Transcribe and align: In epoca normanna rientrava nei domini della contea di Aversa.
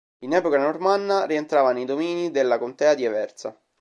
In 0.23 0.33
epoca 0.33 0.57
normanna 0.57 1.25
rientrava 1.25 1.73
nei 1.73 1.85
domini 1.85 2.31
della 2.31 2.57
contea 2.57 2.95
di 2.95 3.05
Aversa. 3.05 3.55